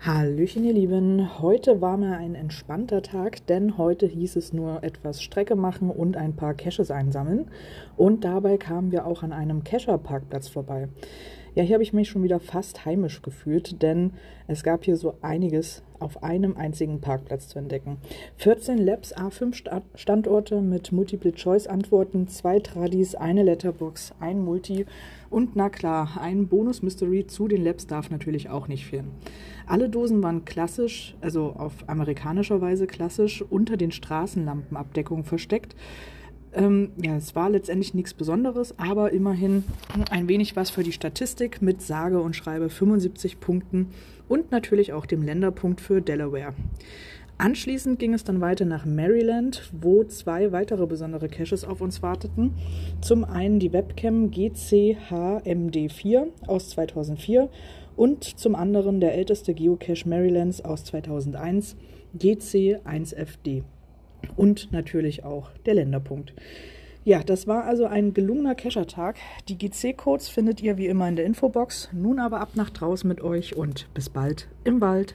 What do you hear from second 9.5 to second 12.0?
Cacher-Parkplatz vorbei. Ja, hier habe ich